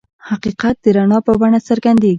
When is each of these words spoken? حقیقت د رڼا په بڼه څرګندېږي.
حقیقت 0.29 0.75
د 0.83 0.85
رڼا 0.95 1.19
په 1.27 1.33
بڼه 1.39 1.59
څرګندېږي. 1.67 2.09